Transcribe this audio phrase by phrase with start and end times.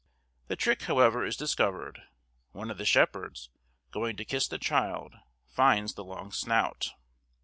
[0.47, 2.01] The trick, however, is discovered,
[2.53, 3.51] one of the Shepherds,
[3.91, 5.13] going to kiss the child,
[5.45, 6.93] finds the long snout.